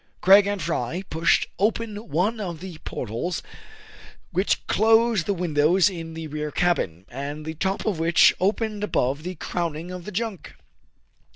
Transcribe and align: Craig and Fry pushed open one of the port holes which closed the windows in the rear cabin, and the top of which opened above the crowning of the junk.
Craig 0.19 0.47
and 0.47 0.59
Fry 0.59 1.03
pushed 1.11 1.45
open 1.59 1.95
one 2.09 2.39
of 2.39 2.59
the 2.59 2.79
port 2.79 3.09
holes 3.11 3.43
which 4.31 4.65
closed 4.65 5.27
the 5.27 5.31
windows 5.35 5.91
in 5.91 6.15
the 6.15 6.25
rear 6.25 6.49
cabin, 6.49 7.05
and 7.11 7.45
the 7.45 7.53
top 7.53 7.85
of 7.85 7.99
which 7.99 8.33
opened 8.39 8.83
above 8.83 9.21
the 9.21 9.35
crowning 9.35 9.91
of 9.91 10.05
the 10.05 10.11
junk. 10.11 10.55